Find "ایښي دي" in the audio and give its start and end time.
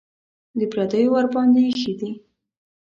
1.67-2.11